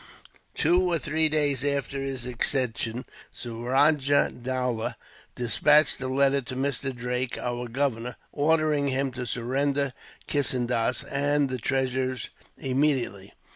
[0.55, 4.95] "Two or three days after his accession, Suraja Dowlah
[5.35, 6.91] despatched a letter to Mr.
[6.91, 9.93] Drake, our governor, ordering him to surrender
[10.27, 13.31] Kissendas and the treasures immediately.